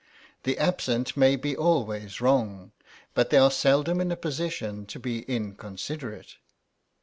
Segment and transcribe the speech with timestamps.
[0.45, 2.71] The absent may be always wrong,
[3.13, 6.37] but they are seldom in a position to be inconsiderate.